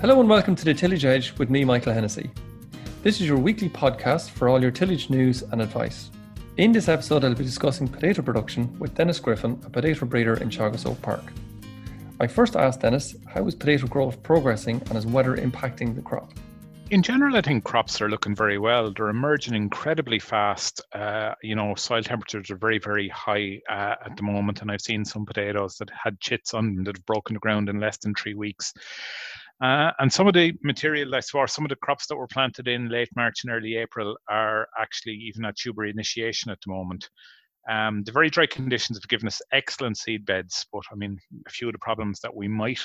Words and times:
Hello 0.00 0.18
and 0.18 0.30
welcome 0.30 0.56
to 0.56 0.64
the 0.64 0.72
Tillage 0.72 1.04
Edge 1.04 1.36
with 1.36 1.50
me, 1.50 1.62
Michael 1.62 1.92
Hennessy. 1.92 2.30
This 3.02 3.20
is 3.20 3.28
your 3.28 3.36
weekly 3.36 3.68
podcast 3.68 4.30
for 4.30 4.48
all 4.48 4.58
your 4.58 4.70
tillage 4.70 5.10
news 5.10 5.42
and 5.42 5.60
advice. 5.60 6.10
In 6.56 6.72
this 6.72 6.88
episode, 6.88 7.22
I'll 7.22 7.34
be 7.34 7.44
discussing 7.44 7.86
potato 7.86 8.22
production 8.22 8.78
with 8.78 8.94
Denis 8.94 9.20
Griffin, 9.20 9.60
a 9.62 9.68
potato 9.68 10.06
breeder 10.06 10.38
in 10.38 10.48
Teagasc 10.48 10.86
Oak 10.86 11.02
Park. 11.02 11.24
I 12.18 12.26
first 12.28 12.56
asked 12.56 12.80
Denis 12.80 13.14
how 13.28 13.46
is 13.46 13.54
potato 13.54 13.86
growth 13.88 14.22
progressing 14.22 14.80
and 14.88 14.96
is 14.96 15.04
weather 15.04 15.36
impacting 15.36 15.94
the 15.94 16.00
crop? 16.00 16.32
In 16.88 17.02
general, 17.02 17.36
I 17.36 17.42
think 17.42 17.64
crops 17.64 18.00
are 18.00 18.08
looking 18.08 18.34
very 18.34 18.56
well. 18.56 18.94
They're 18.94 19.10
emerging 19.10 19.54
incredibly 19.54 20.18
fast. 20.18 20.80
Uh, 20.94 21.34
you 21.42 21.54
know, 21.54 21.74
soil 21.74 22.02
temperatures 22.02 22.50
are 22.50 22.56
very, 22.56 22.78
very 22.78 23.10
high 23.10 23.60
uh, 23.68 23.96
at 24.06 24.16
the 24.16 24.22
moment, 24.22 24.62
and 24.62 24.72
I've 24.72 24.80
seen 24.80 25.04
some 25.04 25.26
potatoes 25.26 25.76
that 25.76 25.90
had 25.90 26.18
chits 26.20 26.54
on 26.54 26.74
them 26.74 26.84
that 26.84 26.96
have 26.96 27.04
broken 27.04 27.34
the 27.34 27.40
ground 27.40 27.68
in 27.68 27.78
less 27.78 27.98
than 27.98 28.14
three 28.14 28.34
weeks. 28.34 28.72
Uh, 29.60 29.90
and 29.98 30.10
some 30.10 30.26
of 30.26 30.32
the 30.32 30.54
material 30.62 31.14
I 31.14 31.20
saw, 31.20 31.44
some 31.46 31.64
of 31.64 31.68
the 31.68 31.76
crops 31.76 32.06
that 32.06 32.16
were 32.16 32.26
planted 32.26 32.66
in 32.66 32.88
late 32.88 33.10
March 33.14 33.44
and 33.44 33.52
early 33.52 33.76
April 33.76 34.16
are 34.28 34.66
actually 34.78 35.14
even 35.14 35.44
at 35.44 35.56
tuber 35.56 35.84
initiation 35.84 36.50
at 36.50 36.58
the 36.64 36.72
moment. 36.72 37.08
Um, 37.68 38.02
the 38.04 38.12
very 38.12 38.30
dry 38.30 38.46
conditions 38.46 38.96
have 38.96 39.08
given 39.08 39.26
us 39.28 39.42
excellent 39.52 39.98
seed 39.98 40.24
beds, 40.24 40.66
but 40.72 40.82
I 40.90 40.94
mean, 40.94 41.18
a 41.46 41.50
few 41.50 41.68
of 41.68 41.74
the 41.74 41.78
problems 41.78 42.20
that 42.20 42.34
we 42.34 42.48
might 42.48 42.80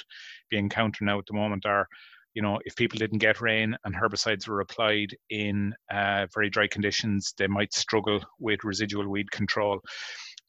be 0.50 0.58
encountering 0.58 1.06
now 1.06 1.20
at 1.20 1.26
the 1.28 1.34
moment 1.34 1.66
are, 1.66 1.88
you 2.34 2.42
know, 2.42 2.60
if 2.66 2.76
people 2.76 3.00
didn't 3.00 3.20
get 3.20 3.40
rain 3.40 3.78
and 3.86 3.96
herbicides 3.96 4.46
were 4.46 4.60
applied 4.60 5.16
in 5.30 5.74
uh, 5.94 6.28
very 6.34 6.50
dry 6.50 6.68
conditions, 6.68 7.34
they 7.38 7.48
might 7.48 7.74
struggle 7.74 8.20
with 8.38 8.66
residual 8.66 9.08
weed 9.08 9.32
control 9.32 9.80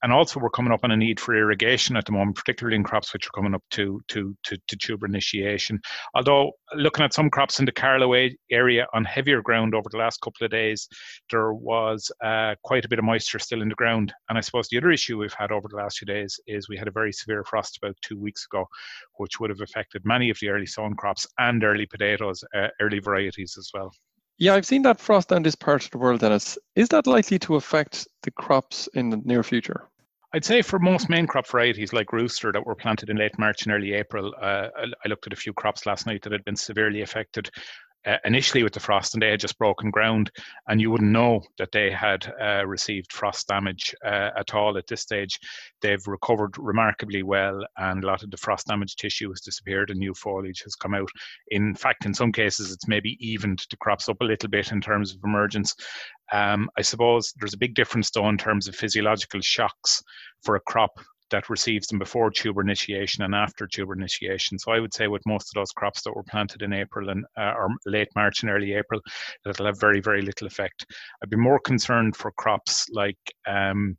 and 0.02 0.12
also 0.12 0.40
we're 0.40 0.50
coming 0.50 0.72
up 0.72 0.80
on 0.84 0.90
a 0.90 0.96
need 0.96 1.18
for 1.18 1.34
irrigation 1.34 1.96
at 1.96 2.04
the 2.04 2.12
moment, 2.12 2.36
particularly 2.36 2.76
in 2.76 2.84
crops 2.84 3.12
which 3.12 3.26
are 3.26 3.34
coming 3.34 3.54
up 3.54 3.62
to 3.70 4.00
to 4.08 4.36
to, 4.44 4.56
to 4.68 4.76
tuber 4.76 5.06
initiation. 5.06 5.80
Although 6.14 6.52
looking 6.74 7.04
at 7.04 7.14
some 7.14 7.30
crops 7.30 7.58
in 7.58 7.64
the 7.64 7.72
Carlow 7.72 8.14
area 8.50 8.86
on 8.92 9.04
heavier 9.04 9.42
ground 9.42 9.74
over 9.74 9.88
the 9.90 9.98
last 9.98 10.20
couple 10.20 10.44
of 10.44 10.50
days, 10.50 10.88
there 11.30 11.52
was 11.52 12.10
uh, 12.24 12.54
quite 12.62 12.84
a 12.84 12.88
bit 12.88 12.98
of 12.98 13.04
moisture 13.04 13.38
still 13.38 13.62
in 13.62 13.68
the 13.68 13.74
ground. 13.74 14.12
And 14.28 14.38
I 14.38 14.40
suppose 14.40 14.68
the 14.68 14.78
other 14.78 14.90
issue 14.90 15.18
we've 15.18 15.32
had 15.32 15.52
over 15.52 15.68
the 15.68 15.76
last 15.76 15.98
few 15.98 16.06
days 16.06 16.38
is 16.46 16.68
we 16.68 16.76
had 16.76 16.88
a 16.88 16.92
very 16.92 17.12
severe 17.12 17.44
frost 17.44 17.78
about 17.78 17.96
two 18.02 18.18
weeks 18.18 18.46
ago, 18.46 18.66
which 19.16 19.40
would 19.40 19.50
have 19.50 19.60
affected 19.60 20.02
many 20.04 20.30
of 20.30 20.38
the 20.40 20.48
early 20.48 20.66
sown 20.66 20.94
crops 20.94 21.26
and 21.38 21.64
early 21.64 21.86
potatoes, 21.86 22.44
uh, 22.54 22.68
early 22.80 22.98
varieties 22.98 23.56
as 23.58 23.70
well. 23.72 23.92
Yeah, 24.38 24.54
I've 24.54 24.66
seen 24.66 24.82
that 24.82 25.00
frost 25.00 25.30
down 25.30 25.42
this 25.42 25.54
part 25.54 25.84
of 25.84 25.90
the 25.90 25.98
world, 25.98 26.20
Denis. 26.20 26.58
Is 26.74 26.88
that 26.88 27.06
likely 27.06 27.38
to 27.40 27.56
affect 27.56 28.06
the 28.22 28.30
crops 28.30 28.88
in 28.94 29.08
the 29.10 29.16
near 29.24 29.42
future? 29.42 29.88
I'd 30.34 30.44
say 30.44 30.60
for 30.60 30.78
most 30.78 31.08
main 31.08 31.26
crop 31.26 31.46
varieties 31.46 31.94
like 31.94 32.12
rooster 32.12 32.52
that 32.52 32.66
were 32.66 32.74
planted 32.74 33.08
in 33.08 33.16
late 33.16 33.38
March 33.38 33.62
and 33.62 33.72
early 33.72 33.94
April, 33.94 34.34
uh, 34.40 34.68
I 34.76 35.08
looked 35.08 35.26
at 35.26 35.32
a 35.32 35.36
few 35.36 35.54
crops 35.54 35.86
last 35.86 36.06
night 36.06 36.22
that 36.22 36.32
had 36.32 36.44
been 36.44 36.56
severely 36.56 37.00
affected 37.00 37.48
uh, 38.06 38.16
initially 38.24 38.62
with 38.62 38.72
the 38.72 38.80
frost 38.80 39.14
and 39.14 39.22
they 39.22 39.30
had 39.30 39.40
just 39.40 39.58
broken 39.58 39.90
ground 39.90 40.30
and 40.68 40.80
you 40.80 40.90
wouldn't 40.90 41.10
know 41.10 41.42
that 41.58 41.72
they 41.72 41.90
had 41.90 42.32
uh, 42.40 42.64
received 42.66 43.12
frost 43.12 43.48
damage 43.48 43.94
uh, 44.04 44.30
at 44.36 44.54
all 44.54 44.78
at 44.78 44.86
this 44.86 45.00
stage. 45.00 45.38
They've 45.82 46.06
recovered 46.06 46.56
remarkably 46.58 47.22
well 47.22 47.60
and 47.76 48.02
a 48.02 48.06
lot 48.06 48.22
of 48.22 48.30
the 48.30 48.36
frost 48.36 48.66
damage 48.66 48.96
tissue 48.96 49.28
has 49.30 49.40
disappeared 49.40 49.90
and 49.90 49.98
new 49.98 50.14
foliage 50.14 50.62
has 50.62 50.74
come 50.74 50.94
out. 50.94 51.10
In 51.48 51.74
fact 51.74 52.06
in 52.06 52.14
some 52.14 52.32
cases 52.32 52.72
it's 52.72 52.88
maybe 52.88 53.16
evened 53.20 53.64
the 53.70 53.76
crops 53.76 54.08
up 54.08 54.20
a 54.20 54.24
little 54.24 54.48
bit 54.48 54.72
in 54.72 54.80
terms 54.80 55.14
of 55.14 55.20
emergence. 55.24 55.74
Um, 56.32 56.68
i 56.76 56.82
suppose 56.82 57.32
there's 57.36 57.54
a 57.54 57.58
big 57.58 57.74
difference 57.74 58.10
though 58.10 58.28
in 58.28 58.38
terms 58.38 58.66
of 58.66 58.74
physiological 58.74 59.40
shocks 59.40 60.02
for 60.42 60.56
a 60.56 60.60
crop 60.60 60.98
that 61.30 61.50
receives 61.50 61.86
them 61.88 61.98
before 61.98 62.30
tuber 62.30 62.60
initiation 62.60 63.24
and 63.24 63.34
after 63.34 63.66
tuber 63.66 63.94
initiation. 63.94 64.58
So 64.58 64.72
I 64.72 64.80
would 64.80 64.94
say 64.94 65.08
with 65.08 65.26
most 65.26 65.48
of 65.48 65.60
those 65.60 65.72
crops 65.72 66.02
that 66.02 66.14
were 66.14 66.22
planted 66.22 66.62
in 66.62 66.72
April 66.72 67.10
and 67.10 67.24
uh, 67.36 67.52
or 67.56 67.68
late 67.84 68.08
March 68.14 68.42
and 68.42 68.50
early 68.50 68.74
April, 68.74 69.00
that'll 69.44 69.66
have 69.66 69.80
very 69.80 70.00
very 70.00 70.22
little 70.22 70.46
effect. 70.46 70.86
I'd 71.22 71.30
be 71.30 71.36
more 71.36 71.60
concerned 71.60 72.16
for 72.16 72.30
crops 72.32 72.86
like 72.90 73.18
um, 73.46 73.96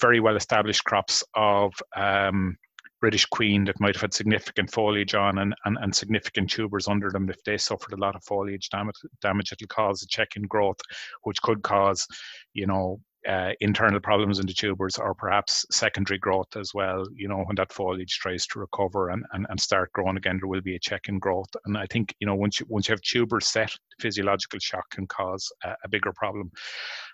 very 0.00 0.20
well 0.20 0.36
established 0.36 0.84
crops 0.84 1.22
of 1.34 1.72
um, 1.96 2.56
British 3.00 3.26
Queen 3.26 3.64
that 3.64 3.80
might 3.80 3.94
have 3.94 4.02
had 4.02 4.14
significant 4.14 4.72
foliage 4.72 5.14
on 5.14 5.38
and, 5.38 5.54
and, 5.64 5.76
and 5.80 5.94
significant 5.94 6.50
tubers 6.50 6.88
under 6.88 7.10
them. 7.10 7.28
If 7.28 7.42
they 7.44 7.58
suffered 7.58 7.92
a 7.92 8.00
lot 8.00 8.16
of 8.16 8.24
foliage 8.24 8.70
damage, 8.70 8.96
damage 9.20 9.52
it'll 9.52 9.66
cause 9.68 10.02
a 10.02 10.06
check 10.08 10.28
in 10.36 10.42
growth, 10.42 10.80
which 11.22 11.40
could 11.42 11.62
cause, 11.62 12.06
you 12.54 12.66
know, 12.66 13.00
uh, 13.26 13.52
internal 13.60 14.00
problems 14.00 14.38
in 14.38 14.46
the 14.46 14.52
tubers 14.52 14.98
or 14.98 15.14
perhaps 15.14 15.66
secondary 15.70 16.18
growth 16.18 16.56
as 16.56 16.72
well. 16.74 17.06
You 17.14 17.28
know, 17.28 17.38
when 17.44 17.56
that 17.56 17.72
foliage 17.72 18.18
tries 18.18 18.46
to 18.48 18.60
recover 18.60 19.10
and, 19.10 19.24
and, 19.32 19.46
and 19.50 19.60
start 19.60 19.92
growing 19.92 20.16
again, 20.16 20.38
there 20.40 20.48
will 20.48 20.60
be 20.60 20.76
a 20.76 20.80
check 20.80 21.08
in 21.08 21.18
growth. 21.18 21.48
And 21.64 21.76
I 21.76 21.86
think, 21.86 22.14
you 22.20 22.26
know, 22.26 22.34
once 22.34 22.60
you, 22.60 22.66
once 22.68 22.88
you 22.88 22.92
have 22.92 23.02
tubers 23.02 23.48
set, 23.48 23.72
physiological 24.00 24.60
shock 24.60 24.88
can 24.90 25.06
cause 25.06 25.50
a, 25.64 25.74
a 25.84 25.88
bigger 25.88 26.12
problem. 26.12 26.50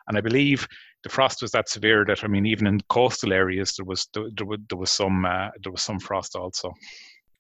And 0.09 0.19
I 0.19 0.21
believe 0.21 0.67
the 1.03 1.09
frost 1.09 1.43
was 1.43 1.51
that 1.53 1.69
severe 1.69 2.05
that, 2.07 2.25
I 2.25 2.29
mean, 2.29 2.47
even 2.47 2.67
in 2.67 2.81
coastal 2.89 3.33
areas, 3.33 3.75
there 3.77 3.87
was, 3.87 4.09
there, 4.15 4.29
there 4.37 4.47
was, 4.47 4.59
there 4.69 4.79
was 4.79 4.91
some, 4.91 5.25
uh, 5.25 5.49
there 5.63 5.73
was 5.73 5.83
some 5.83 5.99
frost 5.99 6.37
also. 6.37 6.73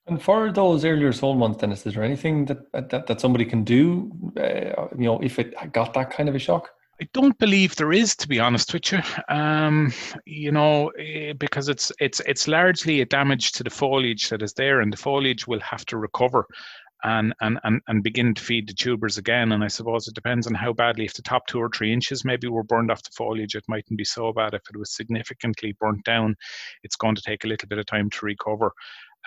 And 0.06 0.20
for 0.20 0.50
those 0.50 0.84
earlier 0.84 1.12
soul 1.12 1.34
months, 1.34 1.58
Denis, 1.58 1.86
is 1.86 1.94
there 1.94 2.02
anything 2.02 2.44
that, 2.46 2.72
that, 2.72 3.06
that 3.06 3.20
somebody 3.20 3.44
can 3.44 3.62
do, 3.62 4.10
uh, 4.36 4.88
you 4.98 5.04
know, 5.04 5.20
if 5.20 5.38
it 5.38 5.54
got 5.72 5.94
that 5.94 6.10
kind 6.10 6.28
of 6.28 6.34
a 6.34 6.40
shock? 6.40 6.70
I 7.02 7.08
don't 7.12 7.36
believe 7.38 7.74
there 7.74 7.92
is, 7.92 8.14
to 8.14 8.28
be 8.28 8.38
honest 8.38 8.72
with 8.72 8.92
you. 8.92 9.00
Um, 9.28 9.92
you 10.24 10.52
know, 10.52 10.90
eh, 10.90 11.32
because 11.32 11.68
it's 11.68 11.90
it's 11.98 12.20
it's 12.26 12.46
largely 12.46 13.00
a 13.00 13.04
damage 13.04 13.50
to 13.52 13.64
the 13.64 13.70
foliage 13.70 14.28
that 14.28 14.40
is 14.40 14.52
there, 14.52 14.80
and 14.80 14.92
the 14.92 14.96
foliage 14.96 15.48
will 15.48 15.58
have 15.58 15.84
to 15.86 15.96
recover 15.96 16.46
and 17.02 17.34
and 17.40 17.58
and, 17.64 17.80
and 17.88 18.04
begin 18.04 18.34
to 18.34 18.42
feed 18.42 18.68
the 18.68 18.72
tubers 18.72 19.18
again. 19.18 19.50
And 19.50 19.64
I 19.64 19.66
suppose 19.66 20.06
it 20.06 20.14
depends 20.14 20.46
on 20.46 20.54
how 20.54 20.72
badly. 20.74 21.04
If 21.04 21.14
the 21.14 21.22
top 21.22 21.48
two 21.48 21.58
or 21.58 21.70
three 21.70 21.92
inches 21.92 22.24
maybe 22.24 22.46
were 22.46 22.62
burned 22.62 22.92
off 22.92 23.02
the 23.02 23.10
foliage, 23.16 23.56
it 23.56 23.64
mightn't 23.66 23.98
be 23.98 24.04
so 24.04 24.32
bad. 24.32 24.54
If 24.54 24.62
it 24.70 24.76
was 24.76 24.94
significantly 24.94 25.74
burnt 25.80 26.04
down, 26.04 26.36
it's 26.84 26.94
going 26.94 27.16
to 27.16 27.22
take 27.22 27.42
a 27.42 27.48
little 27.48 27.68
bit 27.68 27.78
of 27.78 27.86
time 27.86 28.10
to 28.10 28.26
recover. 28.26 28.72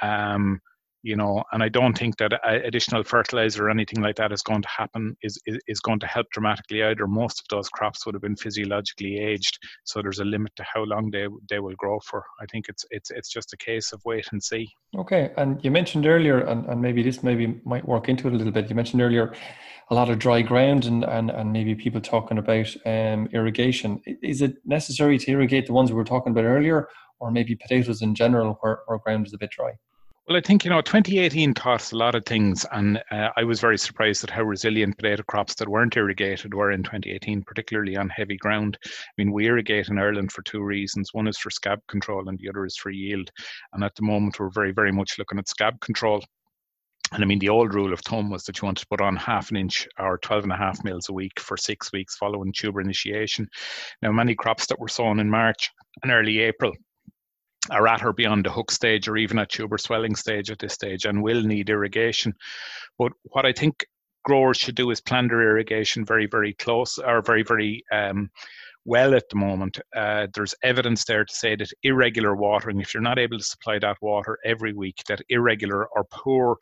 Um, 0.01 0.61
you 1.05 1.16
know 1.16 1.43
and 1.51 1.61
i 1.61 1.69
don't 1.69 1.97
think 1.97 2.17
that 2.17 2.33
additional 2.66 3.03
fertilizer 3.03 3.67
or 3.67 3.69
anything 3.69 4.01
like 4.01 4.16
that 4.16 4.31
is 4.31 4.41
going 4.41 4.61
to 4.61 4.67
happen 4.67 5.16
is, 5.21 5.39
is, 5.45 5.59
is 5.67 5.79
going 5.79 5.99
to 5.99 6.07
help 6.07 6.27
dramatically 6.31 6.83
either. 6.83 7.07
Most 7.07 7.39
of 7.39 7.45
those 7.49 7.69
crops 7.69 8.05
would 8.05 8.16
have 8.16 8.21
been 8.21 8.35
physiologically 8.35 9.19
aged 9.19 9.57
so 9.83 10.01
there's 10.01 10.19
a 10.19 10.25
limit 10.25 10.51
to 10.55 10.63
how 10.63 10.83
long 10.83 11.11
they 11.11 11.27
they 11.49 11.59
will 11.59 11.75
grow 11.77 11.99
for. 11.99 12.23
I 12.41 12.45
think 12.51 12.66
it's 12.69 12.85
it's 12.89 13.11
it's 13.11 13.29
just 13.29 13.53
a 13.53 13.57
case 13.57 13.93
of 13.93 14.01
wait 14.05 14.27
and 14.31 14.41
see. 14.41 14.67
Okay 14.97 15.31
and 15.38 15.63
you 15.63 15.71
mentioned 15.71 16.07
earlier 16.07 16.39
and, 16.39 16.66
and 16.66 16.81
maybe 16.81 17.03
this 17.03 17.22
maybe 17.23 17.61
might 17.66 17.87
work 17.87 18.09
into 18.09 18.27
it 18.27 18.33
a 18.33 18.37
little 18.37 18.53
bit 18.53 18.69
you 18.69 18.75
mentioned 18.75 19.01
earlier 19.01 19.33
a 19.91 19.95
lot 19.95 20.09
of 20.09 20.17
dry 20.17 20.41
ground 20.41 20.85
and 20.85 21.03
and, 21.03 21.29
and 21.29 21.53
maybe 21.53 21.75
people 21.75 22.01
talking 22.01 22.39
about 22.39 22.75
um, 22.85 23.27
irrigation. 23.31 24.01
Is 24.23 24.41
it 24.41 24.55
necessary 24.66 25.17
to 25.19 25.31
irrigate 25.31 25.67
the 25.67 25.73
ones 25.73 25.91
we 25.91 25.97
were 25.97 26.11
talking 26.13 26.31
about 26.31 26.45
earlier 26.45 26.87
or 27.19 27.31
maybe 27.31 27.55
potatoes 27.55 28.01
in 28.01 28.16
general 28.16 28.57
where, 28.61 28.79
where 28.87 28.97
ground 28.97 29.27
is 29.27 29.33
a 29.33 29.37
bit 29.37 29.51
dry 29.51 29.73
well, 30.27 30.37
I 30.37 30.41
think, 30.41 30.65
you 30.65 30.71
know, 30.71 30.81
2018 30.81 31.53
taught 31.53 31.91
a 31.91 31.97
lot 31.97 32.15
of 32.15 32.25
things, 32.25 32.65
and 32.71 32.97
uh, 33.11 33.29
I 33.37 33.43
was 33.43 33.59
very 33.59 33.77
surprised 33.77 34.23
at 34.23 34.31
how 34.31 34.41
resilient 34.41 34.97
potato 34.97 35.21
crops 35.21 35.53
that 35.55 35.69
weren't 35.69 35.95
irrigated 35.95 36.55
were 36.55 36.71
in 36.71 36.81
2018, 36.81 37.43
particularly 37.43 37.95
on 37.95 38.09
heavy 38.09 38.35
ground. 38.37 38.75
I 38.83 38.89
mean, 39.19 39.31
we 39.31 39.45
irrigate 39.45 39.89
in 39.89 39.99
Ireland 39.99 40.31
for 40.31 40.41
two 40.41 40.63
reasons. 40.63 41.13
One 41.13 41.27
is 41.27 41.37
for 41.37 41.51
scab 41.51 41.79
control, 41.87 42.27
and 42.27 42.39
the 42.39 42.49
other 42.49 42.65
is 42.65 42.75
for 42.75 42.89
yield. 42.89 43.29
And 43.73 43.83
at 43.83 43.93
the 43.93 44.01
moment, 44.01 44.39
we're 44.39 44.49
very, 44.49 44.71
very 44.71 44.91
much 44.91 45.19
looking 45.19 45.37
at 45.37 45.47
scab 45.47 45.79
control. 45.79 46.23
And 47.11 47.23
I 47.23 47.27
mean, 47.27 47.37
the 47.37 47.49
old 47.49 47.75
rule 47.75 47.93
of 47.93 47.99
thumb 47.99 48.31
was 48.31 48.45
that 48.45 48.59
you 48.59 48.65
wanted 48.65 48.81
to 48.81 48.87
put 48.87 49.01
on 49.01 49.15
half 49.15 49.51
an 49.51 49.57
inch 49.57 49.87
or 49.99 50.17
12 50.17 50.45
and 50.45 50.53
a 50.53 50.57
half 50.57 50.83
mils 50.83 51.07
a 51.07 51.13
week 51.13 51.39
for 51.39 51.55
six 51.55 51.91
weeks 51.93 52.17
following 52.17 52.51
tuber 52.51 52.81
initiation. 52.81 53.47
Now, 54.01 54.11
many 54.11 54.33
crops 54.33 54.65
that 54.67 54.79
were 54.79 54.87
sown 54.87 55.19
in 55.19 55.29
March 55.29 55.69
and 56.01 56.11
early 56.11 56.39
April 56.39 56.73
are 57.72 57.88
at 57.88 58.03
or 58.03 58.14
beyond 58.14 58.46
the 58.46 58.52
hook 58.52 58.72
stage 58.72 59.08
or 59.08 59.17
even 59.17 59.40
at 59.40 59.50
tuber 59.50 59.78
swelling 59.78 60.16
stage 60.16 60.52
at 60.52 60.59
this 60.59 60.73
stage 60.73 61.06
and 61.06 61.22
will 61.22 61.41
need 61.41 61.70
irrigation. 61.70 62.34
But 62.97 63.12
what 63.23 63.46
I 63.46 63.53
think 63.53 63.85
growers 64.23 64.58
should 64.58 64.76
do 64.76 64.91
is 64.91 65.02
plan 65.02 65.28
their 65.28 65.41
irrigation 65.41 66.06
very, 66.06 66.28
very 66.28 66.53
close 66.53 66.97
or 66.97 67.22
very, 67.22 67.44
very 67.44 67.84
um, 67.91 68.29
well 68.85 69.16
at 69.16 69.29
the 69.29 69.35
moment. 69.35 69.79
Uh, 69.96 70.28
there's 70.34 70.56
evidence 70.64 71.03
there 71.06 71.26
to 71.26 71.34
say 71.34 71.56
that 71.56 71.72
irregular 71.84 72.35
watering, 72.35 72.79
if 72.79 72.94
you're 72.94 73.02
not 73.02 73.20
able 73.20 73.38
to 73.38 73.44
supply 73.44 73.79
that 73.79 73.97
water 74.02 74.38
every 74.46 74.73
week, 74.73 75.02
that 75.08 75.22
irregular 75.29 75.88
or 75.88 76.06
poor 76.12 76.58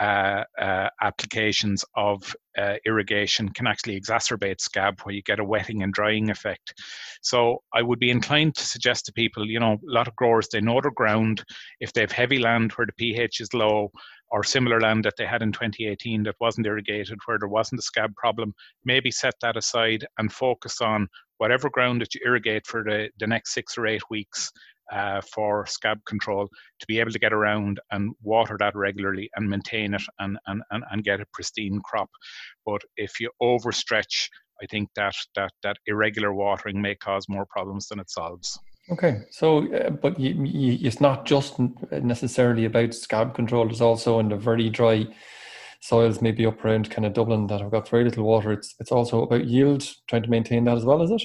uh, 0.00 0.44
uh, 0.60 0.88
applications 1.00 1.84
of 1.96 2.34
uh, 2.58 2.74
irrigation 2.86 3.48
can 3.50 3.66
actually 3.66 4.00
exacerbate 4.00 4.60
scab 4.60 5.00
where 5.02 5.14
you 5.14 5.22
get 5.22 5.38
a 5.38 5.44
wetting 5.44 5.82
and 5.82 5.92
drying 5.92 6.30
effect. 6.30 6.74
So 7.22 7.62
I 7.74 7.82
would 7.82 7.98
be 7.98 8.10
inclined 8.10 8.54
to 8.56 8.66
suggest 8.66 9.06
to 9.06 9.12
people, 9.12 9.46
you 9.48 9.60
know, 9.60 9.74
a 9.74 9.78
lot 9.82 10.08
of 10.08 10.16
growers, 10.16 10.48
they 10.48 10.60
know 10.60 10.80
their 10.80 10.90
ground. 10.90 11.44
If 11.80 11.92
they 11.92 12.00
have 12.00 12.12
heavy 12.12 12.38
land 12.38 12.72
where 12.72 12.86
the 12.86 12.92
pH 12.94 13.40
is 13.40 13.54
low 13.54 13.90
or 14.30 14.42
similar 14.42 14.80
land 14.80 15.04
that 15.04 15.14
they 15.18 15.26
had 15.26 15.42
in 15.42 15.52
2018 15.52 16.22
that 16.22 16.36
wasn't 16.40 16.66
irrigated 16.66 17.18
where 17.26 17.38
there 17.38 17.48
wasn't 17.48 17.78
a 17.78 17.82
scab 17.82 18.14
problem, 18.16 18.54
maybe 18.84 19.10
set 19.10 19.34
that 19.42 19.56
aside 19.56 20.06
and 20.18 20.32
focus 20.32 20.80
on 20.80 21.06
whatever 21.36 21.68
ground 21.68 22.00
that 22.00 22.14
you 22.14 22.20
irrigate 22.24 22.66
for 22.66 22.82
the, 22.82 23.10
the 23.18 23.26
next 23.26 23.52
six 23.52 23.76
or 23.76 23.86
eight 23.86 24.02
weeks 24.10 24.50
uh, 24.90 25.20
for 25.20 25.66
scab 25.66 25.98
control 26.06 26.48
to 26.80 26.86
be 26.86 26.98
able 26.98 27.10
to 27.10 27.18
get 27.18 27.32
around 27.32 27.80
and 27.90 28.14
water 28.22 28.56
that 28.58 28.74
regularly 28.74 29.30
and 29.36 29.48
maintain 29.48 29.94
it 29.94 30.02
and, 30.18 30.38
and, 30.46 30.62
and, 30.70 30.84
and 30.90 31.04
get 31.04 31.20
a 31.20 31.26
pristine 31.32 31.80
crop. 31.84 32.10
But 32.66 32.82
if 32.96 33.20
you 33.20 33.30
overstretch, 33.42 34.28
I 34.62 34.66
think 34.66 34.88
that, 34.96 35.14
that, 35.36 35.52
that 35.62 35.76
irregular 35.86 36.32
watering 36.32 36.80
may 36.80 36.94
cause 36.94 37.26
more 37.28 37.46
problems 37.46 37.88
than 37.88 38.00
it 38.00 38.10
solves. 38.10 38.58
Okay, 38.90 39.22
so 39.30 39.72
uh, 39.72 39.90
but 39.90 40.18
you, 40.18 40.44
you, 40.44 40.78
it's 40.86 41.00
not 41.00 41.24
just 41.24 41.54
necessarily 41.90 42.64
about 42.64 42.94
scab 42.94 43.32
control. 43.32 43.70
It's 43.70 43.80
also 43.80 44.18
in 44.18 44.28
the 44.28 44.36
very 44.36 44.68
dry 44.70 45.06
soils, 45.80 46.20
maybe 46.20 46.44
up 46.46 46.64
around 46.64 46.90
kind 46.90 47.06
of 47.06 47.12
Dublin 47.12 47.46
that 47.46 47.60
have 47.60 47.70
got 47.70 47.88
very 47.88 48.04
little 48.04 48.24
water. 48.24 48.52
It's 48.52 48.74
it's 48.80 48.90
also 48.90 49.22
about 49.22 49.46
yield, 49.46 49.88
trying 50.08 50.24
to 50.24 50.30
maintain 50.30 50.64
that 50.64 50.76
as 50.76 50.84
well, 50.84 51.00
is 51.02 51.12
it? 51.12 51.22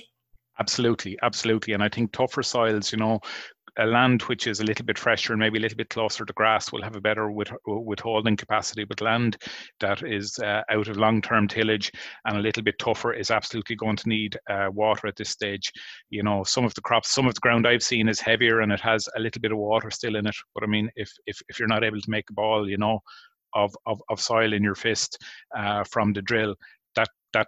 Absolutely, 0.59 1.17
absolutely. 1.21 1.73
And 1.73 1.83
I 1.83 1.89
think 1.89 2.11
tougher 2.11 2.41
soils, 2.43 2.91
you 2.91 2.97
know, 2.97 3.19
a 3.79 3.85
land 3.85 4.23
which 4.23 4.47
is 4.47 4.59
a 4.59 4.63
little 4.63 4.85
bit 4.85 4.97
fresher 4.97 5.33
and 5.33 5.39
maybe 5.39 5.59
a 5.59 5.61
little 5.61 5.77
bit 5.77 5.89
closer 5.89 6.25
to 6.25 6.33
grass 6.33 6.71
will 6.71 6.81
have 6.81 6.95
a 6.95 7.01
better 7.01 7.29
with, 7.29 7.51
withholding 7.67 8.35
capacity. 8.35 8.83
But 8.83 9.01
land 9.01 9.37
that 9.81 10.01
is 10.01 10.39
uh, 10.39 10.63
out 10.71 10.87
of 10.87 10.97
long-term 10.97 11.47
tillage 11.47 11.91
and 12.25 12.37
a 12.37 12.41
little 12.41 12.63
bit 12.63 12.79
tougher 12.79 13.13
is 13.13 13.29
absolutely 13.29 13.75
going 13.75 13.97
to 13.97 14.09
need 14.09 14.35
uh, 14.49 14.69
water 14.73 15.05
at 15.05 15.15
this 15.15 15.29
stage. 15.29 15.71
You 16.09 16.23
know, 16.23 16.43
some 16.43 16.65
of 16.65 16.73
the 16.73 16.81
crops, 16.81 17.11
some 17.11 17.27
of 17.27 17.35
the 17.35 17.41
ground 17.41 17.67
I've 17.67 17.83
seen 17.83 18.09
is 18.09 18.19
heavier 18.19 18.61
and 18.61 18.71
it 18.71 18.81
has 18.81 19.07
a 19.15 19.19
little 19.19 19.41
bit 19.41 19.51
of 19.51 19.59
water 19.59 19.91
still 19.91 20.15
in 20.15 20.25
it. 20.25 20.35
But 20.55 20.63
I 20.63 20.67
mean, 20.67 20.89
if 20.95 21.11
if 21.27 21.39
if 21.47 21.59
you're 21.59 21.67
not 21.67 21.83
able 21.83 22.01
to 22.01 22.09
make 22.09 22.29
a 22.31 22.33
ball, 22.33 22.67
you 22.67 22.77
know, 22.77 22.99
of 23.53 23.75
of, 23.85 24.01
of 24.09 24.19
soil 24.19 24.53
in 24.53 24.63
your 24.63 24.75
fist 24.75 25.19
uh, 25.55 25.83
from 25.83 26.13
the 26.13 26.23
drill, 26.23 26.55
that 26.95 27.09
that 27.33 27.47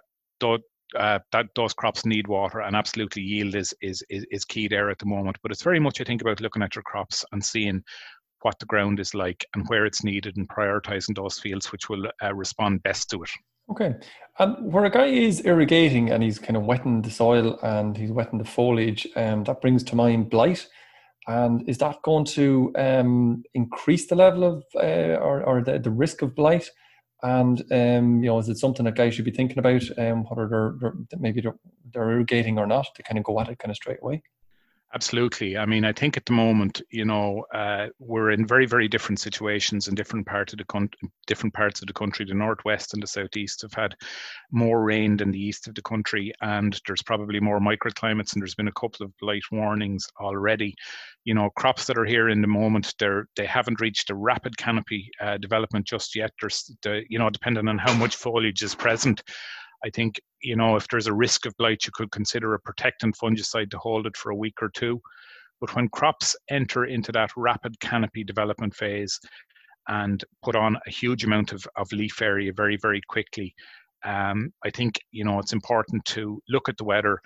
uh, 0.96 1.18
that 1.32 1.46
those 1.54 1.72
crops 1.72 2.04
need 2.04 2.26
water 2.26 2.60
and 2.60 2.76
absolutely 2.76 3.22
yield 3.22 3.54
is, 3.54 3.74
is 3.80 4.02
is 4.10 4.26
is 4.30 4.44
key 4.44 4.68
there 4.68 4.90
at 4.90 4.98
the 4.98 5.06
moment. 5.06 5.36
But 5.42 5.52
it's 5.52 5.62
very 5.62 5.80
much 5.80 6.00
I 6.00 6.04
think 6.04 6.22
about 6.22 6.40
looking 6.40 6.62
at 6.62 6.74
your 6.74 6.82
crops 6.82 7.24
and 7.32 7.44
seeing 7.44 7.82
what 8.42 8.58
the 8.58 8.66
ground 8.66 9.00
is 9.00 9.14
like 9.14 9.44
and 9.54 9.66
where 9.68 9.84
it's 9.84 10.02
needed 10.02 10.36
and 10.36 10.48
prioritizing 10.48 11.14
those 11.14 11.38
fields 11.38 11.70
which 11.72 11.88
will 11.88 12.06
uh, 12.22 12.34
respond 12.34 12.82
best 12.82 13.10
to 13.10 13.22
it. 13.22 13.30
Okay, 13.70 13.94
and 14.38 14.72
where 14.72 14.84
a 14.84 14.90
guy 14.90 15.06
is 15.06 15.44
irrigating 15.44 16.10
and 16.10 16.22
he's 16.22 16.38
kind 16.38 16.56
of 16.56 16.64
wetting 16.64 17.02
the 17.02 17.10
soil 17.10 17.58
and 17.62 17.96
he's 17.96 18.10
wetting 18.10 18.38
the 18.38 18.44
foliage, 18.44 19.06
um, 19.14 19.44
that 19.44 19.60
brings 19.60 19.84
to 19.84 19.96
mind 19.96 20.30
blight. 20.30 20.66
And 21.28 21.68
is 21.68 21.78
that 21.78 22.02
going 22.02 22.24
to 22.26 22.72
um, 22.76 23.44
increase 23.54 24.08
the 24.08 24.16
level 24.16 24.42
of 24.42 24.64
uh, 24.74 25.20
or, 25.20 25.44
or 25.44 25.62
the, 25.62 25.78
the 25.78 25.90
risk 25.90 26.22
of 26.22 26.34
blight? 26.34 26.68
And 27.22 27.60
um, 27.70 28.22
you 28.22 28.30
know, 28.30 28.38
is 28.38 28.48
it 28.48 28.58
something 28.58 28.84
that 28.84 28.96
guys 28.96 29.14
should 29.14 29.24
be 29.24 29.30
thinking 29.30 29.58
about? 29.58 29.82
Um, 29.98 30.24
whether 30.24 30.48
they're, 30.48 30.74
they're 30.80 31.20
maybe 31.20 31.40
they're, 31.40 31.58
they're 31.92 32.10
irrigating 32.10 32.58
or 32.58 32.66
not, 32.66 32.86
to 32.94 33.02
kind 33.02 33.18
of 33.18 33.24
go 33.24 33.38
at 33.40 33.48
it 33.48 33.58
kind 33.58 33.70
of 33.70 33.76
straight 33.76 33.98
away. 34.02 34.22
Absolutely. 34.92 35.56
I 35.56 35.66
mean, 35.66 35.84
I 35.84 35.92
think 35.92 36.16
at 36.16 36.26
the 36.26 36.32
moment, 36.32 36.82
you 36.90 37.04
know, 37.04 37.44
uh, 37.54 37.86
we're 38.00 38.32
in 38.32 38.44
very, 38.44 38.66
very 38.66 38.88
different 38.88 39.20
situations 39.20 39.86
in 39.86 39.94
different 39.94 40.26
parts 40.26 40.52
of 40.52 40.58
the 40.58 40.64
con- 40.64 40.90
different 41.28 41.54
parts 41.54 41.80
of 41.80 41.86
the 41.86 41.92
country. 41.92 42.26
The 42.26 42.34
northwest 42.34 42.92
and 42.92 43.00
the 43.00 43.06
southeast 43.06 43.62
have 43.62 43.72
had 43.72 43.94
more 44.50 44.82
rain 44.82 45.16
than 45.16 45.30
the 45.30 45.38
east 45.38 45.68
of 45.68 45.76
the 45.76 45.82
country, 45.82 46.32
and 46.40 46.76
there's 46.88 47.02
probably 47.02 47.38
more 47.38 47.60
microclimates. 47.60 48.32
And 48.32 48.42
there's 48.42 48.56
been 48.56 48.66
a 48.66 48.72
couple 48.72 49.06
of 49.06 49.16
blight 49.18 49.44
warnings 49.52 50.08
already. 50.20 50.74
You 51.24 51.34
know, 51.34 51.50
crops 51.50 51.84
that 51.86 51.96
are 51.98 52.04
here 52.04 52.28
in 52.28 52.40
the 52.40 52.48
moment, 52.48 52.92
they're 52.98 53.28
they 53.36 53.46
haven't 53.46 53.80
reached 53.80 54.10
a 54.10 54.16
rapid 54.16 54.56
canopy 54.56 55.08
uh, 55.20 55.36
development 55.36 55.86
just 55.86 56.16
yet. 56.16 56.32
There's, 56.40 56.68
the, 56.82 57.04
you 57.08 57.20
know, 57.20 57.30
depending 57.30 57.68
on 57.68 57.78
how 57.78 57.94
much 57.94 58.16
foliage 58.16 58.62
is 58.62 58.74
present. 58.74 59.22
I 59.84 59.90
think, 59.90 60.20
you 60.42 60.56
know, 60.56 60.76
if 60.76 60.86
there's 60.88 61.06
a 61.06 61.12
risk 61.12 61.46
of 61.46 61.56
blight, 61.56 61.84
you 61.84 61.92
could 61.92 62.10
consider 62.10 62.54
a 62.54 62.60
protectant 62.60 63.16
fungicide 63.16 63.70
to 63.70 63.78
hold 63.78 64.06
it 64.06 64.16
for 64.16 64.30
a 64.30 64.36
week 64.36 64.62
or 64.62 64.68
two. 64.68 65.00
But 65.60 65.74
when 65.74 65.88
crops 65.88 66.36
enter 66.48 66.86
into 66.86 67.12
that 67.12 67.30
rapid 67.36 67.78
canopy 67.80 68.24
development 68.24 68.74
phase 68.74 69.18
and 69.88 70.22
put 70.42 70.56
on 70.56 70.78
a 70.86 70.90
huge 70.90 71.24
amount 71.24 71.52
of, 71.52 71.66
of 71.76 71.92
leaf 71.92 72.22
area 72.22 72.52
very, 72.52 72.76
very 72.76 73.00
quickly, 73.08 73.54
um, 74.04 74.52
I 74.64 74.70
think, 74.70 74.98
you 75.10 75.24
know, 75.24 75.38
it's 75.38 75.52
important 75.52 76.04
to 76.06 76.42
look 76.48 76.68
at 76.68 76.78
the 76.78 76.84
weather 76.84 77.20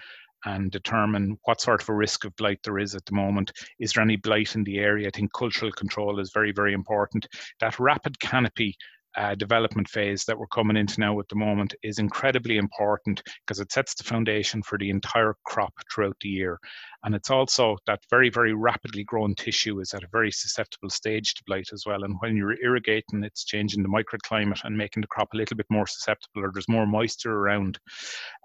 and 0.44 0.70
determine 0.70 1.38
what 1.44 1.60
sort 1.60 1.80
of 1.82 1.88
a 1.88 1.94
risk 1.94 2.24
of 2.24 2.36
blight 2.36 2.58
there 2.64 2.78
is 2.78 2.94
at 2.94 3.04
the 3.06 3.14
moment. 3.14 3.50
Is 3.78 3.92
there 3.92 4.02
any 4.02 4.16
blight 4.16 4.54
in 4.54 4.64
the 4.64 4.78
area? 4.78 5.08
I 5.08 5.10
think 5.10 5.32
cultural 5.32 5.72
control 5.72 6.20
is 6.20 6.32
very, 6.34 6.52
very 6.52 6.74
important. 6.74 7.26
That 7.60 7.78
rapid 7.78 8.18
canopy 8.20 8.76
uh, 9.16 9.34
development 9.34 9.88
phase 9.88 10.24
that 10.24 10.38
we're 10.38 10.46
coming 10.48 10.76
into 10.76 11.00
now 11.00 11.18
at 11.20 11.28
the 11.28 11.36
moment 11.36 11.74
is 11.82 11.98
incredibly 11.98 12.56
important 12.56 13.22
because 13.46 13.60
it 13.60 13.70
sets 13.72 13.94
the 13.94 14.04
foundation 14.04 14.62
for 14.62 14.78
the 14.78 14.90
entire 14.90 15.36
crop 15.44 15.72
throughout 15.92 16.16
the 16.20 16.28
year. 16.28 16.58
And 17.04 17.14
it's 17.14 17.30
also 17.30 17.76
that 17.86 18.00
very, 18.10 18.30
very 18.30 18.54
rapidly 18.54 19.04
grown 19.04 19.34
tissue 19.34 19.80
is 19.80 19.92
at 19.94 20.02
a 20.02 20.08
very 20.10 20.32
susceptible 20.32 20.90
stage 20.90 21.34
to 21.34 21.44
blight 21.46 21.68
as 21.72 21.84
well. 21.86 22.04
And 22.04 22.16
when 22.20 22.36
you're 22.36 22.60
irrigating, 22.62 23.22
it's 23.22 23.44
changing 23.44 23.82
the 23.82 23.88
microclimate 23.88 24.64
and 24.64 24.76
making 24.76 25.02
the 25.02 25.08
crop 25.08 25.28
a 25.34 25.36
little 25.36 25.56
bit 25.56 25.66
more 25.70 25.86
susceptible 25.86 26.44
or 26.44 26.50
there's 26.52 26.68
more 26.68 26.86
moisture 26.86 27.32
around. 27.32 27.78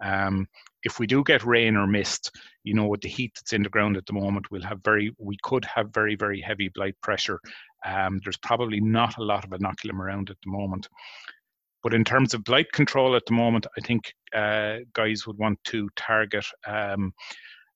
Um, 0.03 0.47
if 0.83 0.99
we 0.99 1.07
do 1.07 1.23
get 1.23 1.45
rain 1.45 1.75
or 1.75 1.87
mist, 1.87 2.31
you 2.63 2.73
know, 2.73 2.87
with 2.87 3.01
the 3.01 3.09
heat 3.09 3.33
that's 3.35 3.53
in 3.53 3.63
the 3.63 3.69
ground 3.69 3.97
at 3.97 4.05
the 4.05 4.13
moment, 4.13 4.51
we'll 4.51 4.61
have 4.61 4.79
very, 4.83 5.13
we 5.17 5.37
could 5.43 5.65
have 5.65 5.93
very, 5.93 6.15
very 6.15 6.39
heavy 6.41 6.69
blight 6.69 6.95
pressure. 7.01 7.39
Um, 7.85 8.19
there's 8.23 8.37
probably 8.37 8.79
not 8.79 9.17
a 9.17 9.23
lot 9.23 9.43
of 9.43 9.51
inoculum 9.51 9.99
around 9.99 10.29
at 10.29 10.37
the 10.43 10.51
moment. 10.51 10.87
But 11.81 11.93
in 11.93 12.03
terms 12.03 12.33
of 12.33 12.43
blight 12.43 12.71
control 12.73 13.15
at 13.15 13.25
the 13.25 13.33
moment, 13.33 13.65
I 13.77 13.81
think 13.81 14.13
uh, 14.35 14.77
guys 14.93 15.25
would 15.25 15.37
want 15.37 15.63
to 15.65 15.89
target 15.95 16.45
um, 16.67 17.13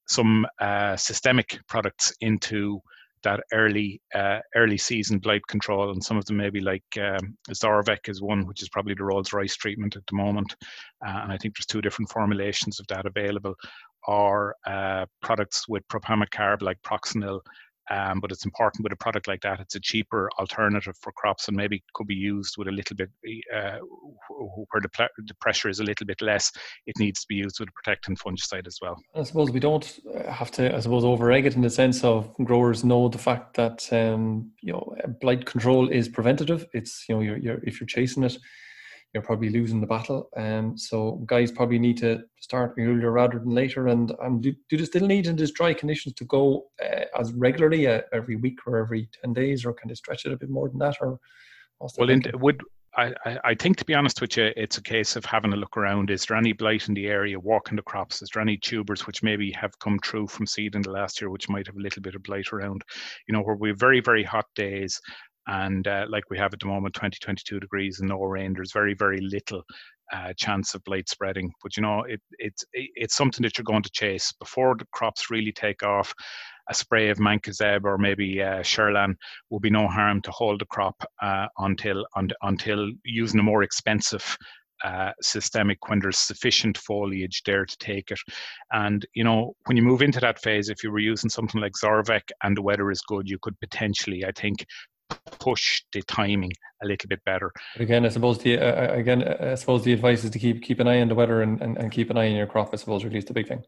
some 0.08 0.46
uh, 0.60 0.98
systemic 0.98 1.60
products 1.68 2.14
into 2.20 2.82
that 3.24 3.40
early 3.54 4.02
uh, 4.14 4.40
early 4.56 4.78
season 4.78 5.18
blight 5.18 5.42
control, 5.48 5.92
and 5.92 6.04
some 6.04 6.18
of 6.18 6.26
them 6.26 6.38
maybe 6.38 6.60
like 6.60 6.84
um, 6.98 7.38
Zorvec 7.50 8.10
is 8.10 8.22
one, 8.22 8.46
which 8.46 8.62
is 8.62 8.70
probably 8.70 8.94
the 8.94 9.06
Rolls 9.06 9.34
Royce 9.34 9.56
treatment 9.56 9.96
at 9.96 10.06
the 10.08 10.16
moment, 10.18 10.56
uh, 11.06 11.22
and 11.24 11.32
I 11.32 11.38
think 11.38 11.56
there's 11.56 11.66
two 11.66 11.82
different 11.82 12.12
formulations 12.12 12.80
of 12.80 12.88
that 12.88 13.06
available, 13.06 13.56
or 14.08 14.56
uh, 14.68 15.06
products 15.22 15.68
with 15.68 15.88
propamocarb 15.88 16.62
like 16.62 16.82
Proxanil 16.84 17.40
um, 17.90 18.20
but 18.20 18.32
it's 18.32 18.46
important 18.46 18.84
with 18.84 18.94
a 18.94 18.98
product 18.98 19.28
like 19.28 19.42
that. 19.42 19.60
It's 19.60 19.76
a 19.76 19.80
cheaper 19.80 20.30
alternative 20.40 20.96
for 21.02 21.12
crops 21.12 21.48
and 21.48 21.58
maybe 21.58 21.84
could 21.94 22.08
be 22.08 22.16
used 22.16 22.56
with 22.58 22.68
a 22.68 22.72
little 22.72 22.96
bit 22.96 23.10
uh, 23.54 23.80
where 24.30 24.82
the, 24.82 25.10
the, 25.28 25.34
pressure 25.42 25.70
is 25.70 25.80
a 25.80 25.84
little 25.84 26.06
bit 26.06 26.22
less. 26.22 26.52
It 26.86 26.98
needs 27.00 27.22
to 27.22 27.28
be 27.28 27.36
used 27.36 27.60
with 27.60 27.70
a 27.70 27.72
protectant 27.74 28.20
fungicide 28.20 28.68
as 28.68 28.78
well. 28.82 28.98
I 29.16 29.24
suppose 29.24 29.52
we 29.52 29.60
don't 29.60 30.00
uh, 30.16 30.32
have 30.32 30.52
to, 30.52 30.74
I 30.76 30.80
suppose, 30.80 31.04
over 31.04 31.32
egg 31.32 31.46
it 31.46 31.56
in 31.56 31.62
the 31.62 31.70
sense 31.70 32.04
of 32.04 32.34
growers 32.38 32.84
know 32.84 33.10
the 33.10 33.18
fact 33.18 33.56
that 33.56 33.92
um, 33.92 34.52
you 34.62 34.72
know 34.72 34.96
blight 35.20 35.46
control 35.46 35.90
is 35.90 36.08
preventative. 36.08 36.66
It's 36.74 37.06
you 37.10 37.16
know 37.16 37.22
you're, 37.22 37.38
you're 37.38 37.60
if 37.64 37.80
you're 37.80 37.88
chasing 37.88 38.24
it 38.24 38.38
you're 39.14 39.24
probably 39.24 39.50
losing 39.50 39.80
the 39.80 39.88
battle. 39.88 40.30
Um, 40.36 40.78
so 40.78 41.22
guys 41.26 41.52
probably 41.52 41.80
need 41.80 41.98
to 41.98 42.24
start 42.40 42.74
earlier 42.80 43.12
rather 43.12 43.40
than 43.40 43.52
later. 43.52 43.88
And 43.88 44.12
um, 44.24 44.42
do, 44.42 44.54
do 44.70 44.78
they 44.78 44.86
still 44.86 45.06
need 45.06 45.28
in 45.28 45.36
these 45.36 45.52
dry 45.52 45.74
conditions 45.74 46.16
to 46.16 46.26
go 46.26 46.66
uh, 46.84 47.06
as 47.20 47.32
regularly 47.34 47.88
uh, 47.88 48.02
every 48.12 48.36
week 48.38 48.60
or 48.66 48.78
every 48.78 49.10
ten 49.22 49.34
days, 49.34 49.66
or 49.66 49.74
can 49.74 49.88
they 49.88 49.96
stretch 49.96 50.26
it 50.26 50.34
a 50.34 50.38
bit 50.38 50.50
more 50.50 50.68
than 50.70 50.80
that? 50.80 50.98
Or 51.00 51.20
well, 51.98 52.10
in, 52.10 52.24
would 52.36 52.62
I, 52.96 53.14
I 53.44 53.56
think 53.56 53.78
to 53.78 53.86
be 53.86 53.96
honest 53.96 54.22
with 54.22 54.38
you, 54.38 54.52
it's 54.56 54.78
a 54.78 54.82
case 54.82 55.16
of 55.16 55.26
having 55.26 55.54
a 55.54 55.58
look 55.58 55.78
around. 55.78 56.12
Is 56.12 56.26
there 56.26 56.38
any 56.38 56.54
blight 56.54 56.88
in 56.88 56.94
the 56.94 57.08
area, 57.08 57.40
walking 57.40 57.76
the 57.76 57.82
crops? 57.82 58.22
Is 58.22 58.30
there 58.34 58.42
any 58.42 58.58
tubers 58.58 59.08
which 59.08 59.24
maybe 59.24 59.52
have 59.52 59.78
come 59.80 60.00
through 60.00 60.28
from 60.28 60.46
seed 60.46 60.76
in 60.76 60.84
the 60.84 60.92
last 60.92 61.20
year, 61.20 61.30
which 61.30 61.50
might 61.50 61.66
have 61.66 61.76
a 61.76 61.82
little 61.82 62.04
bit 62.04 62.16
of 62.16 62.24
blight 62.24 62.54
around? 62.54 62.84
You 63.28 63.34
know, 63.34 63.42
where 63.42 63.56
we 63.56 63.70
have 63.70 63.80
very, 63.80 64.00
very 64.00 64.24
hot 64.24 64.46
days 64.56 65.00
and 65.48 65.88
uh, 65.88 66.06
like 66.10 66.24
we 66.30 66.38
have 66.38 66.54
at 66.54 66.60
the 66.60 66.68
moment 66.68 66.96
20 66.96 67.18
22 67.22 67.60
degrees 67.60 68.00
and 68.00 68.10
no 68.10 68.22
rain 68.22 68.54
there's 68.54 68.72
very 68.72 68.94
very 68.94 69.20
little 69.22 69.64
uh, 70.12 70.34
chance 70.38 70.74
of 70.74 70.84
blight 70.84 71.10
spreading 71.10 71.52
but 71.62 71.76
you 71.76 71.82
know 71.82 72.04
it, 72.04 72.22
it's 72.40 72.64
it's 72.74 73.16
something 73.16 73.42
that 73.42 73.58
you're 73.58 73.64
going 73.64 73.84
to 73.84 73.92
chase 73.92 74.34
before 74.40 74.76
the 74.78 74.86
crops 74.94 75.30
really 75.30 75.52
take 75.52 75.84
off 75.84 76.14
a 76.70 76.74
spray 76.74 77.10
of 77.10 77.18
mancozeb 77.18 77.84
or 77.84 77.98
maybe 77.98 78.42
uh, 78.42 78.60
Shirlan 78.60 79.16
will 79.50 79.60
be 79.60 79.70
no 79.70 79.88
harm 79.88 80.22
to 80.22 80.32
hold 80.32 80.62
the 80.62 80.66
crop 80.66 81.04
uh, 81.22 81.48
until 81.58 82.06
un, 82.16 82.30
until 82.42 82.90
using 83.04 83.40
a 83.40 83.44
more 83.44 83.64
expensive 83.64 84.38
uh, 84.84 85.12
systemic 85.22 85.88
when 85.88 86.00
there's 86.00 86.20
sufficient 86.20 86.78
foliage 86.78 87.42
there 87.46 87.66
to 87.66 87.78
take 87.78 88.12
it. 88.12 88.20
And 88.72 89.06
you 89.14 89.24
know, 89.24 89.56
when 89.66 89.78
you 89.78 89.84
move 89.84 90.02
into 90.02 90.20
that 90.20 90.42
phase, 90.42 90.70
if 90.70 90.84
you 90.84 90.92
were 90.92 91.00
using 91.00 91.30
something 91.30 91.62
like 91.62 91.74
Zorvec 91.82 92.24
and 92.44 92.58
the 92.58 92.62
weather 92.62 92.92
is 92.92 93.02
good, 93.02 93.30
you 93.30 93.38
could 93.42 93.58
potentially, 93.60 94.26
I 94.26 94.32
think, 94.32 94.66
push 95.40 95.84
the 95.92 96.02
timing 96.04 96.52
a 96.82 96.88
little 96.88 97.08
bit 97.08 97.24
better. 97.26 97.52
But 97.74 97.84
again, 97.84 98.06
I 98.06 98.10
suppose 98.10 98.40
the 98.40 98.58
uh, 98.58 98.64
uh 98.64 98.94
again, 98.94 99.24
uh, 99.24 99.52
I 99.52 99.56
suppose 99.56 99.84
the 99.84 99.94
advice 99.94 100.24
is 100.24 100.32
to 100.32 100.40
keep 100.40 100.62
keep 100.62 100.80
an 100.80 100.88
eye 100.88 101.02
on 101.02 101.08
the 101.08 101.16
weather 101.16 101.42
and, 101.42 101.62
and, 101.62 101.78
and 101.78 101.92
keep 101.92 102.10
an 102.10 102.18
eye 102.18 102.28
on 102.28 102.36
your 102.36 102.48
crop. 102.48 102.70
I 102.74 102.78
suppose 102.78 103.04
really 103.04 103.18
is 103.18 103.26
the 103.26 103.34
big 103.34 103.48
thing. 103.48 103.64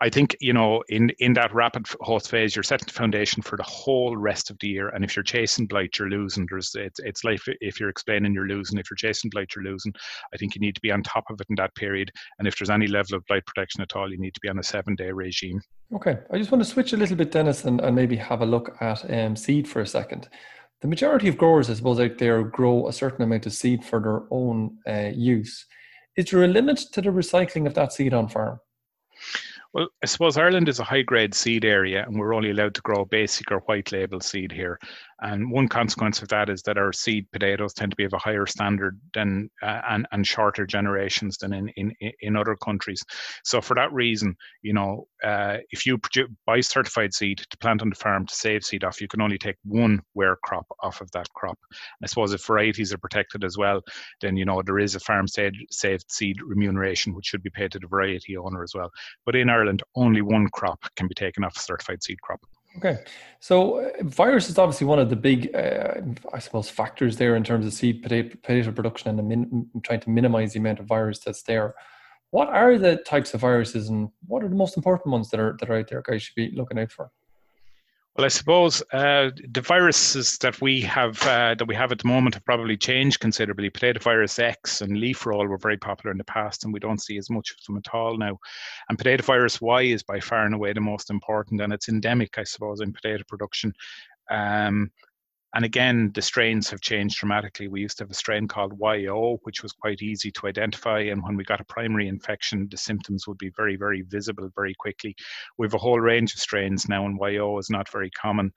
I 0.00 0.10
think 0.10 0.36
you 0.40 0.52
know 0.52 0.82
in 0.88 1.10
in 1.20 1.34
that 1.34 1.54
rapid 1.54 1.86
host 2.00 2.28
phase, 2.28 2.54
you're 2.54 2.62
setting 2.62 2.86
the 2.86 2.92
foundation 2.92 3.42
for 3.42 3.56
the 3.56 3.62
whole 3.62 4.16
rest 4.16 4.50
of 4.50 4.58
the 4.58 4.68
year. 4.68 4.88
And 4.88 5.04
if 5.04 5.14
you're 5.14 5.22
chasing 5.22 5.66
blight, 5.66 5.98
you're 5.98 6.10
losing. 6.10 6.46
There's 6.50 6.74
it's 6.74 7.00
it's 7.00 7.24
like 7.24 7.40
if 7.60 7.78
you're 7.78 7.88
explaining, 7.88 8.34
you're 8.34 8.48
losing. 8.48 8.78
If 8.78 8.90
you're 8.90 8.96
chasing 8.96 9.30
blight, 9.30 9.54
you're 9.54 9.64
losing. 9.64 9.94
I 10.32 10.36
think 10.36 10.54
you 10.54 10.60
need 10.60 10.74
to 10.74 10.80
be 10.80 10.90
on 10.90 11.02
top 11.02 11.24
of 11.30 11.40
it 11.40 11.46
in 11.48 11.56
that 11.56 11.74
period. 11.76 12.10
And 12.38 12.48
if 12.48 12.58
there's 12.58 12.70
any 12.70 12.88
level 12.88 13.16
of 13.16 13.24
blight 13.26 13.46
protection 13.46 13.82
at 13.82 13.94
all, 13.94 14.10
you 14.10 14.18
need 14.18 14.34
to 14.34 14.40
be 14.40 14.48
on 14.48 14.58
a 14.58 14.64
seven 14.64 14.96
day 14.96 15.10
regime. 15.10 15.60
Okay, 15.94 16.18
I 16.30 16.38
just 16.38 16.50
want 16.50 16.62
to 16.62 16.68
switch 16.68 16.92
a 16.92 16.96
little 16.96 17.16
bit, 17.16 17.30
Denis, 17.30 17.64
and, 17.64 17.80
and 17.80 17.94
maybe 17.94 18.16
have 18.16 18.42
a 18.42 18.46
look 18.46 18.76
at 18.80 19.08
um, 19.10 19.36
seed 19.36 19.68
for 19.68 19.80
a 19.80 19.86
second. 19.86 20.28
The 20.84 20.90
majority 20.90 21.28
of 21.28 21.38
growers, 21.38 21.70
I 21.70 21.72
suppose, 21.72 21.98
out 21.98 22.18
there 22.18 22.42
grow 22.42 22.88
a 22.88 22.92
certain 22.92 23.22
amount 23.22 23.46
of 23.46 23.54
seed 23.54 23.82
for 23.82 24.00
their 24.00 24.24
own 24.30 24.76
uh, 24.86 25.12
use. 25.14 25.64
Is 26.14 26.26
there 26.26 26.44
a 26.44 26.46
limit 26.46 26.76
to 26.92 27.00
the 27.00 27.08
recycling 27.08 27.66
of 27.66 27.72
that 27.72 27.94
seed 27.94 28.12
on 28.12 28.28
farm? 28.28 28.60
Well, 29.72 29.88
I 30.02 30.06
suppose 30.06 30.36
Ireland 30.36 30.68
is 30.68 30.80
a 30.80 30.84
high 30.84 31.00
grade 31.00 31.32
seed 31.32 31.64
area 31.64 32.04
and 32.06 32.18
we're 32.18 32.34
only 32.34 32.50
allowed 32.50 32.74
to 32.74 32.82
grow 32.82 33.06
basic 33.06 33.50
or 33.50 33.60
white 33.60 33.92
label 33.92 34.20
seed 34.20 34.52
here. 34.52 34.78
And 35.20 35.50
one 35.50 35.68
consequence 35.68 36.22
of 36.22 36.28
that 36.28 36.48
is 36.48 36.62
that 36.62 36.78
our 36.78 36.92
seed 36.92 37.30
potatoes 37.32 37.72
tend 37.72 37.92
to 37.92 37.96
be 37.96 38.04
of 38.04 38.12
a 38.12 38.18
higher 38.18 38.46
standard 38.46 39.00
than 39.14 39.50
uh, 39.62 39.80
and, 39.88 40.06
and 40.12 40.26
shorter 40.26 40.66
generations 40.66 41.38
than 41.38 41.52
in, 41.52 41.68
in, 41.70 41.92
in 42.20 42.36
other 42.36 42.56
countries. 42.56 43.02
So 43.44 43.60
for 43.60 43.74
that 43.74 43.92
reason, 43.92 44.36
you 44.62 44.72
know, 44.72 45.06
uh, 45.22 45.58
if 45.70 45.86
you 45.86 45.98
buy 46.46 46.60
certified 46.60 47.14
seed 47.14 47.38
to 47.50 47.58
plant 47.58 47.82
on 47.82 47.90
the 47.90 47.96
farm 47.96 48.26
to 48.26 48.34
save 48.34 48.64
seed 48.64 48.84
off, 48.84 49.00
you 49.00 49.08
can 49.08 49.20
only 49.20 49.38
take 49.38 49.56
one 49.64 50.00
ware 50.14 50.36
crop 50.42 50.66
off 50.80 51.00
of 51.00 51.10
that 51.12 51.28
crop. 51.34 51.58
I 52.02 52.06
suppose 52.06 52.32
if 52.32 52.44
varieties 52.44 52.92
are 52.92 52.98
protected 52.98 53.44
as 53.44 53.56
well, 53.56 53.82
then 54.20 54.36
you 54.36 54.44
know 54.44 54.62
there 54.62 54.78
is 54.78 54.94
a 54.94 55.00
farm 55.00 55.28
saved, 55.28 55.56
saved 55.70 56.10
seed 56.10 56.36
remuneration 56.42 57.14
which 57.14 57.26
should 57.26 57.42
be 57.42 57.50
paid 57.50 57.72
to 57.72 57.78
the 57.78 57.86
variety 57.86 58.36
owner 58.36 58.62
as 58.62 58.74
well. 58.74 58.90
But 59.24 59.36
in 59.36 59.48
Ireland, 59.48 59.82
only 59.94 60.22
one 60.22 60.48
crop 60.48 60.80
can 60.96 61.08
be 61.08 61.14
taken 61.14 61.44
off 61.44 61.56
a 61.56 61.60
certified 61.60 62.02
seed 62.02 62.20
crop. 62.20 62.40
Okay, 62.76 62.98
so 63.38 63.78
uh, 63.78 63.90
virus 64.02 64.48
is 64.48 64.58
obviously 64.58 64.86
one 64.86 64.98
of 64.98 65.08
the 65.08 65.16
big, 65.16 65.54
uh, 65.54 65.94
I 66.32 66.38
suppose, 66.40 66.68
factors 66.68 67.16
there 67.16 67.36
in 67.36 67.44
terms 67.44 67.66
of 67.66 67.72
seed 67.72 68.02
potato, 68.02 68.72
production 68.72 69.16
and 69.16 69.28
min- 69.28 69.70
trying 69.84 70.00
to 70.00 70.10
minimize 70.10 70.52
the 70.52 70.58
amount 70.58 70.80
of 70.80 70.86
virus 70.86 71.20
that's 71.20 71.42
there. 71.44 71.74
What 72.30 72.48
are 72.48 72.76
the 72.78 72.96
types 72.96 73.32
of 73.32 73.42
viruses, 73.42 73.90
and 73.90 74.08
what 74.26 74.42
are 74.42 74.48
the 74.48 74.56
most 74.56 74.76
important 74.76 75.12
ones 75.12 75.30
that 75.30 75.38
are 75.38 75.56
that 75.60 75.70
are 75.70 75.78
out 75.78 75.88
there? 75.88 76.02
Guys 76.02 76.22
should 76.22 76.34
be 76.34 76.50
looking 76.56 76.78
out 76.80 76.90
for. 76.90 77.12
Well, 78.16 78.24
I 78.24 78.28
suppose 78.28 78.80
uh, 78.92 79.30
the 79.50 79.60
viruses 79.60 80.38
that 80.38 80.60
we 80.60 80.80
have 80.82 81.20
uh, 81.22 81.56
that 81.58 81.66
we 81.66 81.74
have 81.74 81.90
at 81.90 81.98
the 81.98 82.06
moment 82.06 82.36
have 82.36 82.44
probably 82.44 82.76
changed 82.76 83.18
considerably. 83.18 83.70
Potato 83.70 83.98
virus 83.98 84.38
X 84.38 84.82
and 84.82 84.96
leaf 84.96 85.26
roll 85.26 85.48
were 85.48 85.58
very 85.58 85.76
popular 85.76 86.12
in 86.12 86.18
the 86.18 86.24
past, 86.24 86.62
and 86.62 86.72
we 86.72 86.78
don't 86.78 87.02
see 87.02 87.18
as 87.18 87.28
much 87.28 87.50
of 87.50 87.56
them 87.66 87.76
at 87.76 87.92
all 87.92 88.16
now. 88.16 88.38
And 88.88 88.96
potato 88.96 89.24
virus 89.24 89.60
Y 89.60 89.82
is 89.82 90.04
by 90.04 90.20
far 90.20 90.46
and 90.46 90.54
away 90.54 90.72
the 90.72 90.80
most 90.80 91.10
important, 91.10 91.60
and 91.60 91.72
it's 91.72 91.88
endemic, 91.88 92.38
I 92.38 92.44
suppose, 92.44 92.80
in 92.80 92.92
potato 92.92 93.24
production. 93.26 93.72
Um, 94.30 94.92
and 95.54 95.64
again, 95.64 96.10
the 96.14 96.22
strains 96.22 96.68
have 96.70 96.80
changed 96.80 97.18
dramatically. 97.18 97.68
We 97.68 97.80
used 97.80 97.98
to 97.98 98.04
have 98.04 98.10
a 98.10 98.14
strain 98.14 98.48
called 98.48 98.78
YO, 98.80 99.38
which 99.44 99.62
was 99.62 99.70
quite 99.70 100.02
easy 100.02 100.32
to 100.32 100.48
identify. 100.48 100.98
And 101.00 101.22
when 101.22 101.36
we 101.36 101.44
got 101.44 101.60
a 101.60 101.64
primary 101.64 102.08
infection, 102.08 102.66
the 102.70 102.76
symptoms 102.76 103.28
would 103.28 103.38
be 103.38 103.52
very, 103.56 103.76
very 103.76 104.02
visible 104.02 104.50
very 104.56 104.74
quickly. 104.76 105.14
We 105.56 105.66
have 105.66 105.74
a 105.74 105.78
whole 105.78 106.00
range 106.00 106.34
of 106.34 106.40
strains 106.40 106.88
now, 106.88 107.06
and 107.06 107.18
YO 107.20 107.56
is 107.58 107.70
not 107.70 107.88
very 107.90 108.10
common. 108.10 108.52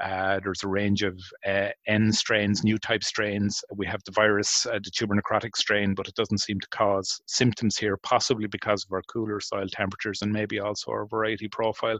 Uh, 0.00 0.40
there's 0.42 0.62
a 0.62 0.68
range 0.68 1.02
of 1.02 1.20
uh, 1.46 1.68
N 1.86 2.12
strains, 2.12 2.64
new 2.64 2.78
type 2.78 3.04
strains. 3.04 3.62
We 3.74 3.86
have 3.86 4.02
the 4.04 4.12
virus, 4.12 4.66
uh, 4.66 4.78
the 4.82 4.90
tuber 4.90 5.14
necrotic 5.14 5.56
strain, 5.56 5.94
but 5.94 6.08
it 6.08 6.14
doesn't 6.14 6.38
seem 6.38 6.58
to 6.60 6.68
cause 6.68 7.20
symptoms 7.26 7.76
here, 7.76 7.96
possibly 7.98 8.46
because 8.46 8.84
of 8.84 8.92
our 8.92 9.02
cooler 9.02 9.40
soil 9.40 9.66
temperatures 9.68 10.22
and 10.22 10.32
maybe 10.32 10.58
also 10.60 10.90
our 10.90 11.06
variety 11.06 11.48
profile. 11.48 11.98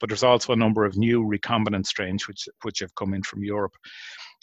But 0.00 0.08
there's 0.08 0.22
also 0.22 0.52
a 0.52 0.56
number 0.56 0.84
of 0.84 0.96
new 0.96 1.22
recombinant 1.22 1.86
strains 1.86 2.28
which, 2.28 2.48
which 2.62 2.80
have 2.80 2.94
come 2.94 3.14
in 3.14 3.22
from 3.22 3.42
Europe. 3.42 3.74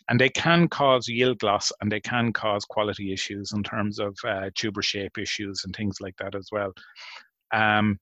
And 0.10 0.20
they 0.20 0.30
can 0.30 0.68
cause 0.68 1.08
yield 1.08 1.44
loss 1.44 1.72
and 1.82 1.92
they 1.92 2.00
can 2.00 2.34
cause 2.34 2.66
quality 2.66 3.14
issues 3.14 3.52
in 3.54 3.64
terms 3.64 4.00
of 4.00 4.18
uh, 4.28 4.50
tuber 4.56 4.82
shape 4.82 5.18
issues 5.18 5.62
and 5.66 5.76
things 5.76 6.02
like 6.02 6.16
that 6.18 6.36
as 6.36 6.50
well. 6.52 6.74
Um, 7.54 8.00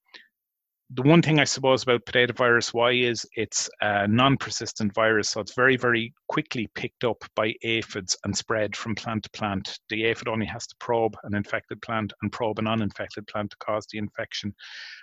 the 0.89 1.01
one 1.01 1.21
thing 1.21 1.37
I 1.39 1.43
suppose 1.43 1.83
about 1.83 2.05
potato 2.05 2.31
virus 2.31 2.73
Y 2.73 2.91
is 2.91 3.25
it's 3.35 3.69
a 3.81 4.07
non-persistent 4.07 4.93
virus, 4.93 5.29
so 5.29 5.41
it's 5.41 5.53
very, 5.53 5.75
very 5.75 6.13
quickly 6.29 6.69
picked 6.75 7.03
up 7.03 7.25
by 7.35 7.53
aphids 7.63 8.15
and 8.23 8.35
spread 8.35 8.73
from 8.73 8.95
plant 8.95 9.23
to 9.23 9.29
plant. 9.31 9.79
The 9.89 10.05
aphid 10.05 10.29
only 10.29 10.45
has 10.45 10.65
to 10.67 10.75
probe 10.79 11.17
an 11.23 11.35
infected 11.35 11.81
plant 11.81 12.13
and 12.21 12.31
probe 12.31 12.59
an 12.59 12.67
uninfected 12.67 13.27
plant 13.27 13.51
to 13.51 13.57
cause 13.57 13.85
the 13.91 13.97
infection. 13.97 14.53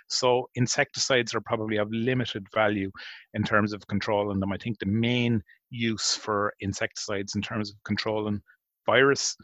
So 0.07 0.49
insecticides 0.55 1.35
are 1.35 1.41
probably 1.41 1.77
of 1.77 1.91
limited 1.91 2.47
value 2.51 2.91
in 3.35 3.43
terms 3.43 3.71
of 3.71 3.85
controlling 3.87 4.39
them. 4.39 4.51
I 4.51 4.57
think 4.57 4.79
the 4.79 4.87
main 4.87 5.43
use 5.69 6.15
for 6.15 6.51
insecticides 6.61 7.35
in 7.35 7.43
terms 7.43 7.69
of 7.69 7.75
controlling 7.83 8.41
virus 8.87 9.35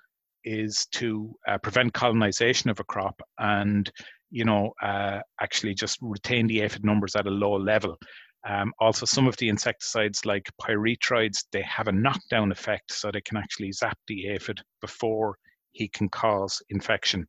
is 0.43 0.87
to 0.93 1.35
uh, 1.47 1.59
prevent 1.59 1.93
colonization 1.93 2.71
of 2.71 2.79
a 2.79 2.83
crop 2.83 3.21
and 3.37 3.91
you 4.31 4.45
know, 4.45 4.71
uh, 4.81 5.19
actually 5.41 5.73
just 5.73 5.99
retain 6.01 6.47
the 6.47 6.61
aphid 6.61 6.83
numbers 6.83 7.15
at 7.15 7.27
a 7.27 7.31
low 7.31 7.55
level. 7.57 7.97
Um, 8.47 8.73
also, 8.79 9.05
some 9.05 9.27
of 9.27 9.37
the 9.37 9.49
insecticides 9.49 10.25
like 10.25 10.49
pyrethroids, 10.59 11.45
they 11.51 11.61
have 11.61 11.87
a 11.87 11.91
knockdown 11.91 12.51
effect, 12.51 12.91
so 12.91 13.11
they 13.11 13.21
can 13.21 13.37
actually 13.37 13.71
zap 13.71 13.97
the 14.07 14.29
aphid 14.29 14.61
before 14.81 15.37
he 15.73 15.87
can 15.87 16.09
cause 16.09 16.61
infection. 16.69 17.27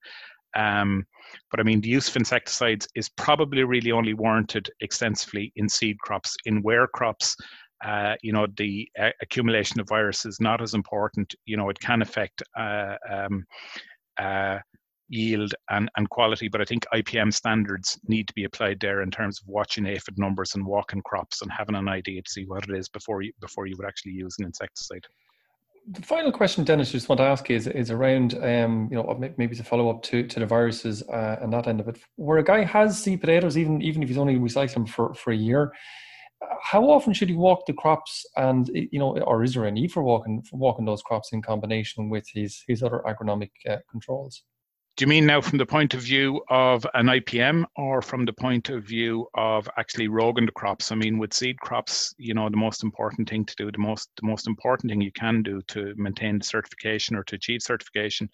Um, 0.55 1.05
but 1.51 1.61
I 1.61 1.63
mean, 1.63 1.81
the 1.81 1.89
use 1.89 2.09
of 2.09 2.17
insecticides 2.17 2.89
is 2.95 3.09
probably 3.11 3.65
really 3.65 3.93
only 3.93 4.15
warranted 4.15 4.71
extensively 4.81 5.53
in 5.57 5.69
seed 5.69 5.99
crops. 5.99 6.37
In 6.45 6.63
ware 6.63 6.87
crops, 6.87 7.37
uh, 7.85 8.15
you 8.23 8.33
know, 8.33 8.47
the 8.57 8.89
uh, 9.01 9.11
accumulation 9.21 9.81
of 9.81 9.89
virus 9.89 10.25
is 10.25 10.41
not 10.41 10.63
as 10.63 10.75
important. 10.75 11.35
You 11.47 11.57
know, 11.57 11.69
it 11.69 11.81
can 11.81 12.03
affect 12.03 12.43
uh, 12.57 12.97
um, 13.11 13.45
uh, 14.19 14.59
yield 15.09 15.55
and, 15.71 15.91
and 15.97 16.09
quality, 16.11 16.49
but 16.49 16.61
I 16.61 16.65
think 16.65 16.85
IPM 16.95 17.33
standards 17.33 17.99
need 18.07 18.29
to 18.29 18.35
be 18.35 18.45
applied 18.45 18.81
there 18.81 19.03
in 19.03 19.11
terms 19.11 19.41
of 19.41 19.49
watching 19.49 19.87
aphid 19.87 20.19
numbers 20.19 20.55
and 20.55 20.65
walking 20.65 21.03
crops 21.03 21.43
and 21.43 21.51
having 21.51 21.75
an 21.75 21.89
idea 21.89 22.23
to 22.23 22.31
see 22.31 22.45
what 22.45 22.69
it 22.69 22.77
is 22.77 22.89
before 22.89 23.23
you 23.23 23.33
before 23.41 23.67
you 23.67 23.77
would 23.77 23.87
actually 23.87 24.13
use 24.13 24.37
an 24.39 24.47
insecticide. 24.47 25.05
The 25.91 26.03
final 26.03 26.31
question, 26.31 26.63
Denis, 26.63 26.93
just 26.93 27.09
want 27.09 27.19
to 27.19 27.25
ask 27.25 27.51
is 27.51 27.67
is 27.67 27.91
around 27.91 28.35
um, 28.35 28.89
you 28.91 28.97
know 28.97 29.33
maybe 29.37 29.57
to 29.57 29.65
follow 29.65 29.91
up 29.91 30.03
to, 30.05 30.27
to 30.27 30.41
the 30.41 30.47
viruses 30.47 31.03
uh, 31.03 31.39
and 31.41 31.53
that 31.53 31.67
end 31.67 31.81
of 31.81 31.89
it. 31.89 31.99
Where 32.17 32.39
a 32.39 32.45
guy 32.45 32.65
has 32.65 33.03
seed 33.03 33.21
potatoes, 33.21 33.59
even 33.59 33.83
even 33.83 34.03
if 34.03 34.09
he's 34.09 34.19
only 34.19 34.37
recycling 34.37 34.75
them 34.75 34.87
for, 34.87 35.13
for 35.15 35.33
a 35.33 35.37
year, 35.37 35.73
how 36.63 36.89
often 36.89 37.13
should 37.13 37.29
he 37.29 37.35
walk 37.35 37.67
the 37.67 37.73
crops 37.73 38.25
and 38.37 38.71
you 38.75 38.99
know 38.99 39.19
or 39.19 39.43
is 39.43 39.55
there 39.55 39.65
a 39.65 39.71
need 39.71 39.93
for 39.93 40.03
walking 40.03 40.43
for 40.43 40.57
walking 40.57 40.85
those 40.85 41.03
crops 41.03 41.33
in 41.33 41.43
combination 41.43 42.09
with 42.09 42.27
his 42.33 42.63
his 42.69 42.83
other 42.83 43.03
agronomic 43.07 43.51
uh, 43.69 43.77
controls 43.91 44.45
do 44.97 45.05
you 45.05 45.09
mean 45.09 45.25
now 45.25 45.41
from 45.41 45.57
the 45.57 45.65
point 45.65 45.95
of 45.95 46.03
view 46.03 46.43
of 46.51 46.87
an 46.93 47.07
IPM 47.07 47.65
or 47.77 48.03
from 48.03 48.27
the 48.27 48.33
point 48.33 48.69
of 48.69 48.85
view 48.85 49.27
of 49.35 49.69
actually 49.79 50.09
roguing 50.09 50.45
the 50.45 50.53
crops? 50.53 50.93
I 50.93 50.97
mean, 50.97 51.19
with 51.19 51.33
seed 51.33 51.59
crops, 51.61 52.15
you 52.19 52.35
know, 52.35 52.51
the 52.51 52.59
most 52.59 52.83
important 52.83 53.29
thing 53.29 53.47
to 53.47 53.57
do, 53.57 53.73
the 53.73 53.79
most 53.79 54.11
the 54.21 54.27
most 54.27 54.47
important 54.47 54.91
thing 54.91 55.01
you 55.01 55.13
can 55.13 55.43
do 55.43 55.63
to 55.69 55.95
maintain 55.97 56.43
certification 56.43 57.17
or 57.17 57.25
to 57.25 57.37
achieve 57.37 57.63
certification 57.63 58.29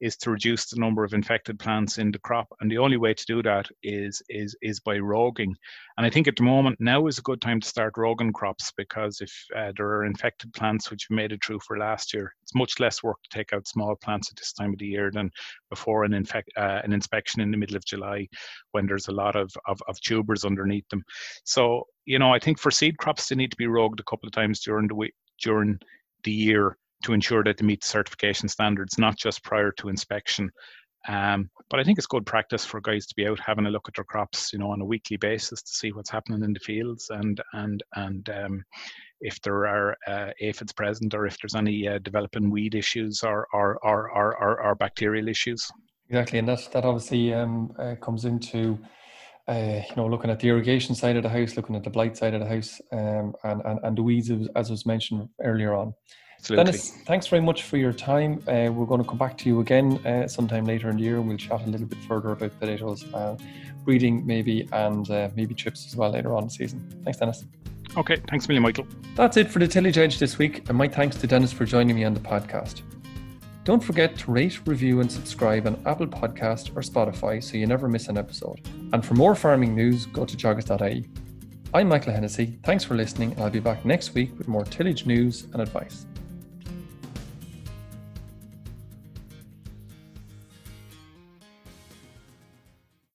is 0.00 0.16
to 0.18 0.30
reduce 0.30 0.66
the 0.66 0.78
number 0.78 1.04
of 1.04 1.12
infected 1.12 1.58
plants 1.58 1.98
in 1.98 2.10
the 2.10 2.18
crop. 2.20 2.48
And 2.60 2.70
the 2.70 2.78
only 2.78 2.96
way 2.96 3.14
to 3.14 3.26
do 3.26 3.42
that 3.42 3.68
is 3.82 4.22
is 4.28 4.56
is 4.62 4.80
by 4.80 4.98
roguing. 4.98 5.54
And 5.96 6.06
I 6.06 6.10
think 6.10 6.28
at 6.28 6.36
the 6.36 6.42
moment 6.42 6.76
now 6.80 7.06
is 7.06 7.18
a 7.18 7.22
good 7.22 7.40
time 7.40 7.60
to 7.60 7.68
start 7.68 7.94
roguing 7.96 8.32
crops 8.32 8.72
because 8.76 9.20
if 9.20 9.32
uh, 9.56 9.72
there 9.76 9.88
are 9.88 10.04
infected 10.04 10.52
plants 10.54 10.90
which 10.90 11.08
made 11.10 11.32
it 11.32 11.44
through 11.44 11.60
for 11.66 11.78
last 11.78 12.14
year, 12.14 12.32
it's 12.42 12.54
much 12.54 12.78
less 12.80 13.02
work 13.02 13.18
to 13.22 13.36
take 13.36 13.52
out 13.52 13.66
small 13.66 13.96
plants 13.96 14.30
at 14.30 14.36
this 14.36 14.52
time 14.52 14.72
of 14.72 14.78
the 14.78 14.86
year 14.86 15.10
than 15.12 15.30
before 15.70 16.04
an 16.04 16.14
infect 16.14 16.50
uh, 16.56 16.80
an 16.84 16.92
inspection 16.92 17.40
in 17.40 17.50
the 17.50 17.56
middle 17.56 17.76
of 17.76 17.84
July 17.84 18.28
when 18.72 18.86
there's 18.86 19.08
a 19.08 19.12
lot 19.12 19.36
of, 19.36 19.50
of, 19.66 19.80
of 19.88 20.00
tubers 20.00 20.44
underneath 20.44 20.88
them. 20.88 21.02
So 21.44 21.84
you 22.04 22.18
know 22.18 22.32
I 22.32 22.38
think 22.38 22.58
for 22.58 22.70
seed 22.70 22.98
crops 22.98 23.28
they 23.28 23.36
need 23.36 23.50
to 23.50 23.56
be 23.56 23.66
rogued 23.66 24.00
a 24.00 24.04
couple 24.04 24.26
of 24.26 24.32
times 24.32 24.60
during 24.60 24.88
the 24.88 24.94
week 24.94 25.14
during 25.40 25.78
the 26.24 26.32
year 26.32 26.76
to 27.04 27.12
ensure 27.12 27.44
that 27.44 27.58
they 27.58 27.66
meet 27.66 27.84
certification 27.84 28.48
standards, 28.48 28.98
not 28.98 29.16
just 29.16 29.44
prior 29.44 29.72
to 29.72 29.88
inspection. 29.88 30.50
Um, 31.06 31.48
but 31.70 31.78
I 31.78 31.84
think 31.84 31.98
it's 31.98 32.06
good 32.06 32.26
practice 32.26 32.64
for 32.64 32.80
guys 32.80 33.06
to 33.06 33.14
be 33.14 33.26
out 33.26 33.38
having 33.38 33.66
a 33.66 33.70
look 33.70 33.88
at 33.88 33.94
their 33.94 34.04
crops, 34.04 34.52
you 34.52 34.58
know, 34.58 34.70
on 34.70 34.80
a 34.80 34.84
weekly 34.84 35.16
basis 35.16 35.62
to 35.62 35.70
see 35.72 35.92
what's 35.92 36.10
happening 36.10 36.42
in 36.42 36.52
the 36.52 36.60
fields 36.60 37.10
and 37.10 37.40
and 37.52 37.82
and 37.94 38.28
um, 38.30 38.64
if 39.20 39.40
there 39.42 39.66
are 39.66 39.96
uh, 40.06 40.30
aphids 40.40 40.72
present 40.72 41.14
or 41.14 41.26
if 41.26 41.36
there's 41.40 41.54
any 41.54 41.86
uh, 41.88 41.98
developing 41.98 42.50
weed 42.50 42.74
issues 42.74 43.22
or 43.22 43.46
or, 43.52 43.78
or 43.82 44.10
or, 44.10 44.36
or, 44.42 44.62
or 44.62 44.74
bacterial 44.74 45.28
issues. 45.28 45.70
Exactly, 46.08 46.38
and 46.40 46.48
that 46.48 46.68
that 46.72 46.84
obviously 46.84 47.32
um, 47.32 47.72
uh, 47.78 47.94
comes 48.00 48.24
into. 48.24 48.78
Uh, 49.46 49.80
you 49.88 49.96
know, 49.96 50.06
looking 50.06 50.28
at 50.28 50.38
the 50.40 50.48
irrigation 50.50 50.94
side 50.94 51.16
of 51.16 51.22
the 51.22 51.28
house, 51.30 51.56
looking 51.56 51.74
at 51.74 51.82
the 51.82 51.88
blight 51.88 52.14
side 52.14 52.34
of 52.34 52.40
the 52.40 52.46
house, 52.46 52.82
um, 52.92 53.32
and, 53.44 53.62
and 53.64 53.80
and 53.82 53.96
the 53.96 54.02
weeds, 54.02 54.30
as 54.54 54.68
was 54.68 54.84
mentioned 54.84 55.26
earlier 55.42 55.72
on. 55.72 55.94
Absolutely. 56.38 56.64
Denis, 56.64 56.90
thanks 57.04 57.26
very 57.26 57.42
much 57.42 57.64
for 57.64 57.76
your 57.76 57.92
time. 57.92 58.42
Uh, 58.46 58.70
we're 58.72 58.86
going 58.86 59.02
to 59.02 59.08
come 59.08 59.18
back 59.18 59.36
to 59.38 59.48
you 59.48 59.60
again 59.60 60.04
uh, 60.06 60.28
sometime 60.28 60.64
later 60.64 60.88
in 60.88 60.96
the 60.96 61.02
year 61.02 61.16
and 61.18 61.28
we'll 61.28 61.36
chat 61.36 61.62
a 61.66 61.68
little 61.68 61.86
bit 61.86 61.98
further 62.04 62.30
about 62.30 62.58
potatoes, 62.60 63.04
uh, 63.12 63.36
breeding 63.84 64.24
maybe, 64.24 64.68
and 64.72 65.10
uh, 65.10 65.28
maybe 65.34 65.54
chips 65.54 65.86
as 65.86 65.96
well 65.96 66.10
later 66.10 66.34
on 66.34 66.44
in 66.44 66.48
the 66.48 66.54
season. 66.54 67.02
Thanks, 67.04 67.18
Denis. 67.18 67.44
Okay, 67.96 68.16
thanks 68.28 68.44
a 68.44 68.48
million, 68.48 68.62
Michael. 68.62 68.86
That's 69.16 69.36
it 69.36 69.50
for 69.50 69.58
the 69.58 69.66
Tillage 69.66 69.98
Edge 69.98 70.18
this 70.18 70.38
week, 70.38 70.68
and 70.68 70.78
my 70.78 70.86
thanks 70.86 71.16
to 71.16 71.26
Denis 71.26 71.52
for 71.52 71.64
joining 71.64 71.96
me 71.96 72.04
on 72.04 72.14
the 72.14 72.20
podcast. 72.20 72.82
Don't 73.64 73.82
forget 73.82 74.16
to 74.18 74.30
rate, 74.30 74.66
review, 74.66 75.00
and 75.00 75.10
subscribe 75.10 75.66
on 75.66 75.80
Apple 75.84 76.06
Podcast 76.06 76.74
or 76.76 76.80
Spotify 76.80 77.42
so 77.42 77.56
you 77.56 77.66
never 77.66 77.88
miss 77.88 78.08
an 78.08 78.16
episode. 78.16 78.66
And 78.92 79.04
for 79.04 79.14
more 79.14 79.34
farming 79.34 79.74
news, 79.74 80.06
go 80.06 80.24
to 80.24 80.36
teagasc.ie. 80.36 81.06
I'm 81.74 81.88
Michael 81.88 82.12
Hennessy. 82.12 82.58
Thanks 82.62 82.84
for 82.84 82.94
listening, 82.94 83.32
and 83.32 83.40
I'll 83.40 83.50
be 83.50 83.60
back 83.60 83.84
next 83.84 84.14
week 84.14 84.36
with 84.38 84.48
more 84.48 84.64
tillage 84.64 85.04
news 85.04 85.48
and 85.52 85.60
advice. 85.60 86.06